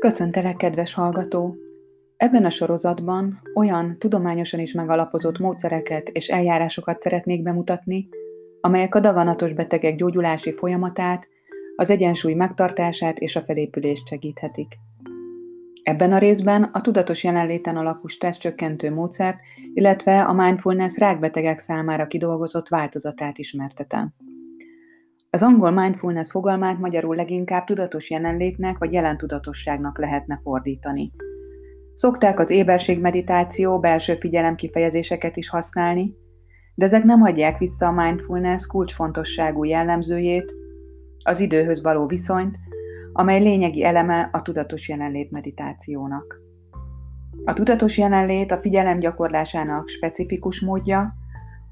[0.00, 1.56] Köszöntelek, kedves hallgató!
[2.16, 8.08] Ebben a sorozatban olyan tudományosan is megalapozott módszereket és eljárásokat szeretnék bemutatni,
[8.60, 11.28] amelyek a daganatos betegek gyógyulási folyamatát,
[11.76, 14.74] az egyensúly megtartását és a felépülést segíthetik.
[15.82, 19.38] Ebben a részben a tudatos jelenléten alapú stresszcsökkentő módszert,
[19.74, 24.14] illetve a mindfulness rákbetegek számára kidolgozott változatát ismertetem.
[25.36, 31.12] Az angol mindfulness fogalmát magyarul leginkább tudatos jelenlétnek vagy jelentudatosságnak lehetne fordítani.
[31.94, 36.14] Szokták az éberség meditáció, belső figyelem kifejezéseket is használni,
[36.74, 40.52] de ezek nem hagyják vissza a mindfulness kulcsfontosságú jellemzőjét,
[41.22, 42.56] az időhöz való viszonyt,
[43.12, 46.40] amely lényegi eleme a tudatos jelenlét meditációnak.
[47.44, 51.14] A tudatos jelenlét a figyelem gyakorlásának specifikus módja,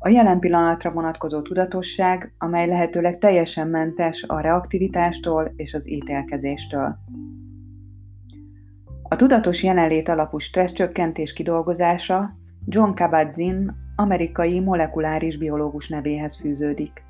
[0.05, 6.97] a jelen pillanatra vonatkozó tudatosság, amely lehetőleg teljesen mentes a reaktivitástól és az ítélkezéstől.
[9.03, 17.03] A tudatos jelenlét alapú stresszcsökkentés kidolgozása John Kabat-Zinn amerikai molekuláris biológus nevéhez fűződik.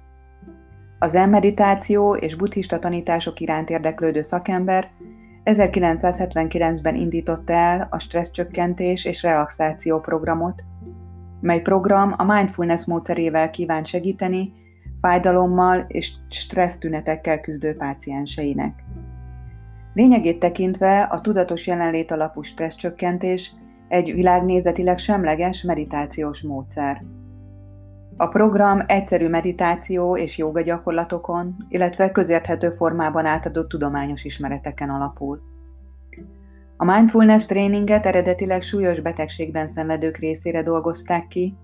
[0.99, 4.91] Az elmeditáció és buddhista tanítások iránt érdeklődő szakember
[5.45, 10.63] 1979-ben indította el a stresszcsökkentés és relaxáció programot,
[11.45, 14.53] mely program a mindfulness módszerével kíván segíteni
[15.01, 18.85] fájdalommal és stressz tünetekkel küzdő pácienseinek.
[19.95, 23.53] Lényegét tekintve a tudatos jelenlét alapú stresszcsökkentés
[23.89, 27.05] egy világnézetileg semleges meditációs módszer.
[28.17, 35.54] A program egyszerű meditáció és joga gyakorlatokon, illetve közérthető formában átadott tudományos ismereteken alapul.
[36.77, 41.57] A mindfulness tréninget eredetileg súlyos betegségben szenvedők részére dolgozták ki,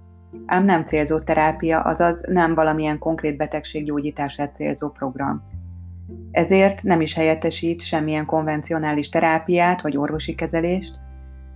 [0.47, 5.43] ám nem célzó terápia, azaz nem valamilyen konkrét betegség gyógyítását célzó program.
[6.31, 10.95] Ezért nem is helyettesít semmilyen konvencionális terápiát vagy orvosi kezelést,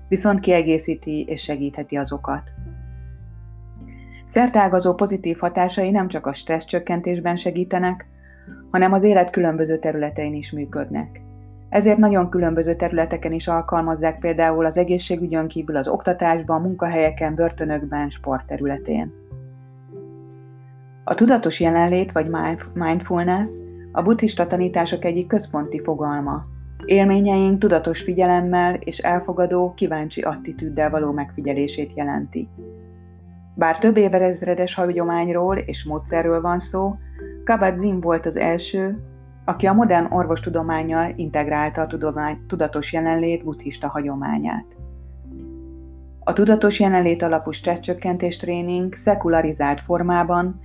[0.08, 2.42] viszont kiegészíti és segítheti azokat.
[4.26, 8.06] Szertágazó pozitív hatásai nem csak a stressz csökkentésben segítenek,
[8.70, 11.23] hanem az élet különböző területein is működnek.
[11.74, 19.12] Ezért nagyon különböző területeken is alkalmazzák például az egészségügyön kívül az oktatásban, munkahelyeken, börtönökben, sportterületén.
[21.04, 22.30] A tudatos jelenlét vagy
[22.74, 23.48] mindfulness
[23.92, 26.44] a buddhista tanítások egyik központi fogalma.
[26.84, 32.48] Élményeink tudatos figyelemmel és elfogadó, kíváncsi attitűddel való megfigyelését jelenti.
[33.54, 36.94] Bár több évezredes hagyományról és módszerről van szó,
[37.44, 38.98] Kabat-Zinn volt az első,
[39.44, 44.76] aki a modern orvostudományjal integrálta a tudomány, tudatos jelenlét buddhista hagyományát.
[46.20, 50.60] A tudatos jelenlét alapú stresszcsökkentés tréning szekularizált formában,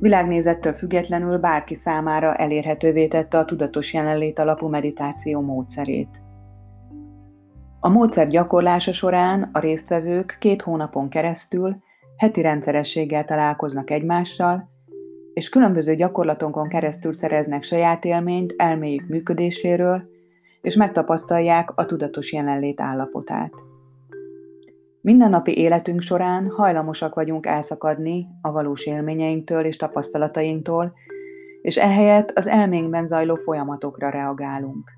[0.00, 6.22] világnézettől függetlenül bárki számára elérhetővé tette a tudatos jelenlét alapú meditáció módszerét.
[7.80, 11.76] A módszer gyakorlása során a résztvevők két hónapon keresztül
[12.16, 14.68] heti rendszerességgel találkoznak egymással,
[15.38, 20.02] és különböző gyakorlatokon keresztül szereznek saját élményt elméjük működéséről,
[20.60, 23.52] és megtapasztalják a tudatos jelenlét állapotát.
[25.00, 30.92] Mindennapi életünk során hajlamosak vagyunk elszakadni a valós élményeinktől és tapasztalatainktól,
[31.62, 34.90] és ehelyett az elménkben zajló folyamatokra reagálunk.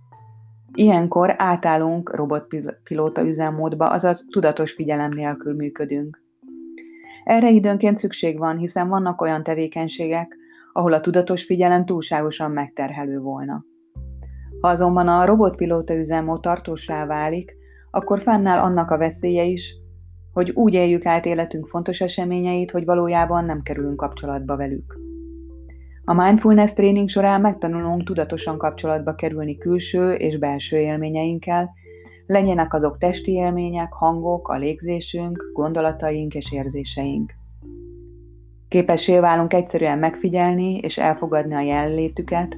[0.74, 6.29] Ilyenkor átállunk robotpilóta üzemmódba, azaz tudatos figyelem nélkül működünk.
[7.30, 10.36] Erre időnként szükség van, hiszen vannak olyan tevékenységek,
[10.72, 13.64] ahol a tudatos figyelem túlságosan megterhelő volna.
[14.60, 17.56] Ha azonban a robotpilóta üzemmód tartósá válik,
[17.90, 19.74] akkor fennáll annak a veszélye is,
[20.32, 24.98] hogy úgy éljük át életünk fontos eseményeit, hogy valójában nem kerülünk kapcsolatba velük.
[26.04, 31.70] A mindfulness tréning során megtanulunk tudatosan kapcsolatba kerülni külső és belső élményeinkkel,
[32.30, 37.32] legyenek azok testi élmények, hangok, a légzésünk, gondolataink és érzéseink.
[38.68, 42.56] Képessé válunk egyszerűen megfigyelni és elfogadni a jelenlétüket,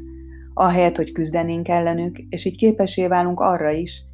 [0.55, 4.05] ahelyett, hogy küzdenénk ellenük, és így képessé válunk arra is,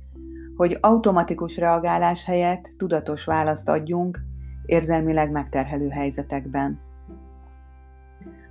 [0.56, 4.19] hogy automatikus reagálás helyett tudatos választ adjunk
[4.67, 6.81] érzelmileg megterhelő helyzetekben.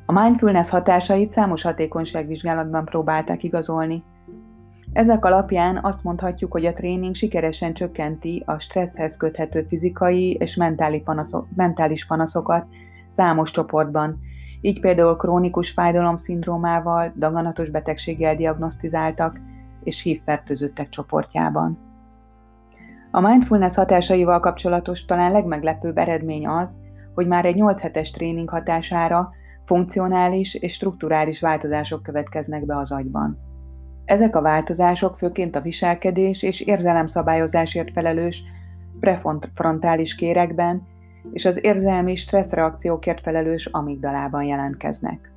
[0.06, 4.04] A mindfulness hatásait számos hatékonyságvizsgálatban próbálták igazolni,
[4.98, 11.02] ezek alapján azt mondhatjuk, hogy a tréning sikeresen csökkenti a stresszhez köthető fizikai és mentális,
[11.04, 12.66] panaszok, mentális panaszokat
[13.16, 14.20] számos csoportban,
[14.62, 19.40] így például krónikus fájdalomszindrómával, daganatos betegséggel diagnosztizáltak
[19.84, 21.78] és hívfertőzöttek csoportjában.
[23.12, 26.80] A mindfulness hatásaival kapcsolatos talán legmeglepőbb eredmény az,
[27.14, 29.30] hogy már egy 8 hetes tréning hatására
[29.66, 33.47] funkcionális és strukturális változások következnek be az agyban.
[34.08, 38.44] Ezek a változások főként a viselkedés és érzelemszabályozásért felelős
[39.00, 40.88] prefrontális kérekben
[41.32, 45.32] és az érzelmi stresszreakciókért felelős amigdalában jelentkeznek.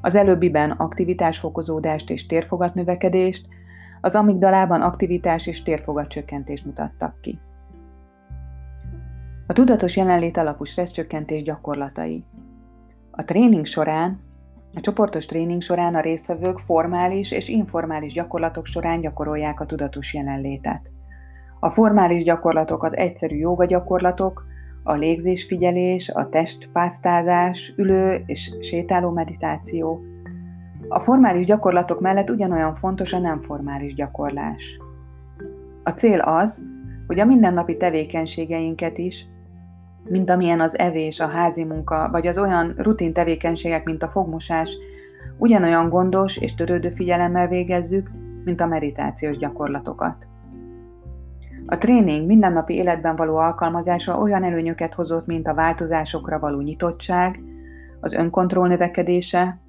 [0.00, 3.46] Az előbbiben aktivitásfokozódást és térfogatnövekedést,
[4.00, 7.38] az amigdalában aktivitás és térfogatcsökkentést mutattak ki.
[9.46, 12.24] A tudatos jelenlét alapú stresszcsökkentés gyakorlatai.
[13.10, 14.20] A tréning során,
[14.76, 20.90] a csoportos tréning során a résztvevők formális és informális gyakorlatok során gyakorolják a tudatos jelenlétet.
[21.60, 24.46] A formális gyakorlatok az egyszerű joga gyakorlatok,
[24.82, 30.00] a légzésfigyelés, a testpásztázás, ülő és sétáló meditáció.
[30.88, 34.80] A formális gyakorlatok mellett ugyanolyan fontos a nem formális gyakorlás.
[35.82, 36.60] A cél az,
[37.06, 39.26] hogy a mindennapi tevékenységeinket is,
[40.08, 44.76] mint amilyen az evés, a házi munka, vagy az olyan rutin tevékenységek, mint a fogmosás,
[45.38, 48.10] ugyanolyan gondos és törődő figyelemmel végezzük,
[48.44, 50.26] mint a meditációs gyakorlatokat.
[51.66, 57.40] A tréning mindennapi életben való alkalmazása olyan előnyöket hozott, mint a változásokra való nyitottság,
[58.00, 59.60] az önkontroll növekedése,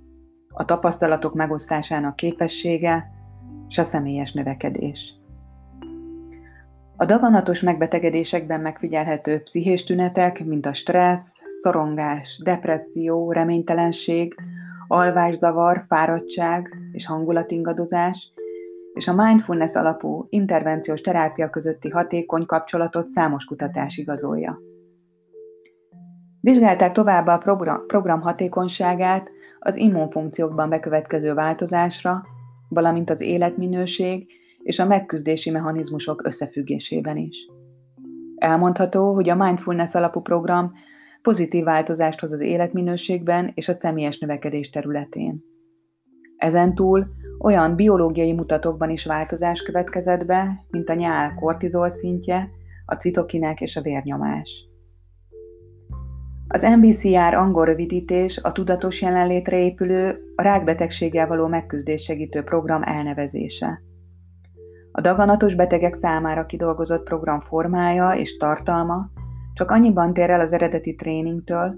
[0.49, 3.11] a tapasztalatok megosztásának képessége
[3.67, 5.16] és a személyes növekedés.
[6.99, 14.35] A daganatos megbetegedésekben megfigyelhető pszichés tünetek, mint a stressz, szorongás, depresszió, reménytelenség,
[14.87, 18.33] alvászavar, fáradtság és hangulatingadozás,
[18.93, 24.59] és a mindfulness alapú intervenciós terápia közötti hatékony kapcsolatot számos kutatás igazolja.
[26.41, 29.29] Vizsgálták továbbá a program, hatékonyságát
[29.59, 32.25] az immunfunkciókban bekövetkező változásra,
[32.69, 34.27] valamint az életminőség
[34.67, 37.37] és a megküzdési mechanizmusok összefüggésében is.
[38.35, 40.71] Elmondható, hogy a mindfulness alapú program
[41.21, 45.43] pozitív változást hoz az életminőségben és a személyes növekedés területén.
[46.37, 47.07] Ezentúl
[47.39, 52.49] olyan biológiai mutatókban is változás következett be, mint a nyál kortizol szintje,
[52.85, 54.67] a citokinek és a vérnyomás.
[56.47, 63.81] Az MBCR angol rövidítés a tudatos jelenlétre épülő, a rákbetegséggel való megküzdés segítő program elnevezése.
[64.97, 69.09] A daganatos betegek számára kidolgozott program formája és tartalma
[69.53, 71.75] csak annyiban tér el az eredeti tréningtől,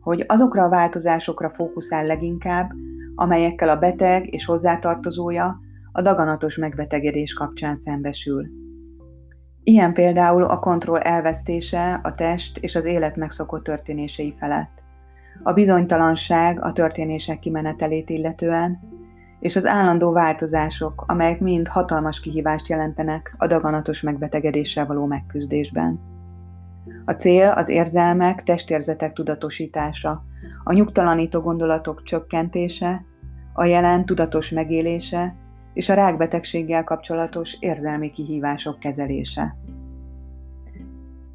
[0.00, 2.70] hogy azokra a változásokra fókuszál leginkább,
[3.14, 5.60] amelyekkel a beteg és hozzátartozója
[5.92, 8.46] a daganatos megbetegedés kapcsán szembesül.
[9.62, 14.82] Ilyen például a kontroll elvesztése a test és az élet megszokott történései felett,
[15.42, 18.78] a bizonytalanság a történések kimenetelét illetően,
[19.40, 26.00] és az állandó változások, amelyek mind hatalmas kihívást jelentenek a daganatos megbetegedéssel való megküzdésben.
[27.04, 30.24] A cél az érzelmek, testérzetek tudatosítása,
[30.64, 33.04] a nyugtalanító gondolatok csökkentése,
[33.52, 35.34] a jelen tudatos megélése
[35.72, 39.56] és a rákbetegséggel kapcsolatos érzelmi kihívások kezelése.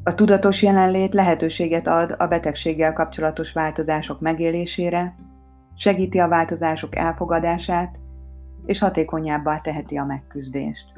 [0.04, 5.16] A tudatos jelenlét lehetőséget ad a betegséggel kapcsolatos változások megélésére,
[5.76, 8.00] segíti a változások elfogadását,
[8.66, 10.94] és hatékonyabbá teheti a megküzdést.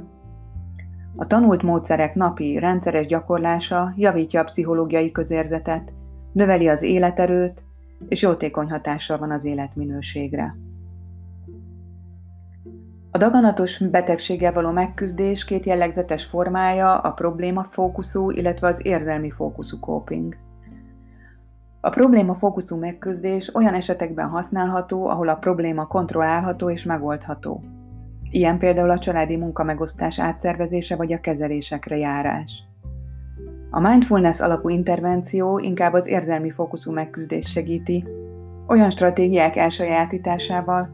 [1.16, 5.92] A tanult módszerek napi, rendszeres gyakorlása javítja a pszichológiai közérzetet,
[6.32, 7.64] növeli az életerőt,
[8.08, 10.56] és jótékony hatással van az életminőségre.
[13.12, 19.80] A daganatos betegséggel való megküzdés két jellegzetes formája a probléma fókuszú, illetve az érzelmi fókuszú
[19.80, 20.38] coping.
[21.86, 27.64] A probléma fókuszú megküzdés olyan esetekben használható, ahol a probléma kontrollálható és megoldható.
[28.30, 32.64] Ilyen például a családi munkamegosztás átszervezése vagy a kezelésekre járás.
[33.70, 38.06] A mindfulness alapú intervenció inkább az érzelmi fókuszú megküzdés segíti,
[38.68, 40.90] olyan stratégiák elsajátításával,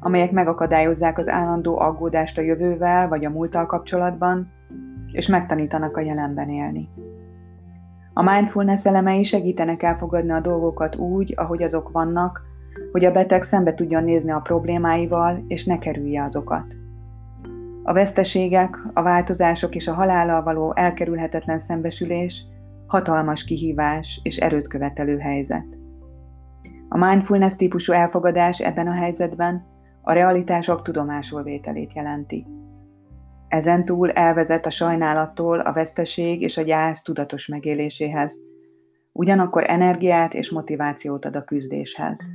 [0.00, 4.50] amelyek megakadályozzák az állandó aggódást a jövővel vagy a múlttal kapcsolatban,
[5.12, 6.88] és megtanítanak a jelenben élni.
[8.16, 12.42] A mindfulness elemei segítenek elfogadni a dolgokat úgy, ahogy azok vannak,
[12.92, 16.76] hogy a beteg szembe tudjon nézni a problémáival, és ne kerülje azokat.
[17.82, 22.44] A veszteségek, a változások és a halállal való elkerülhetetlen szembesülés
[22.86, 25.66] hatalmas kihívás és erőt követelő helyzet.
[26.88, 29.64] A mindfulness típusú elfogadás ebben a helyzetben
[30.02, 32.46] a realitások tudomásul vételét jelenti.
[33.54, 38.40] Ezen túl elvezet a sajnálattól a veszteség és a gyász tudatos megéléséhez,
[39.12, 42.30] ugyanakkor energiát és motivációt ad a küzdéshez.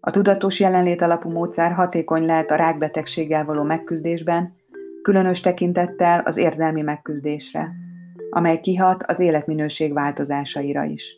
[0.00, 4.54] A tudatos jelenlét alapú módszer hatékony lehet a rákbetegséggel való megküzdésben,
[5.02, 7.72] különös tekintettel az érzelmi megküzdésre,
[8.30, 11.16] amely kihat az életminőség változásaira is.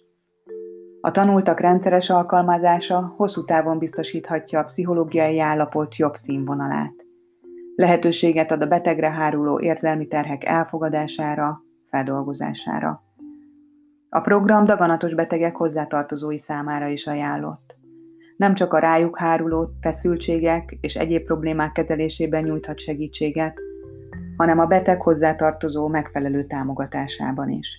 [1.00, 7.05] A tanultak rendszeres alkalmazása hosszú távon biztosíthatja a pszichológiai állapot jobb színvonalát.
[7.76, 13.04] Lehetőséget ad a betegre háruló érzelmi terhek elfogadására, feldolgozására.
[14.09, 17.75] A program daganatos betegek hozzátartozói számára is ajánlott.
[18.37, 23.61] Nem csak a rájuk háruló feszültségek és egyéb problémák kezelésében nyújthat segítséget,
[24.37, 27.78] hanem a beteg hozzátartozó megfelelő támogatásában is.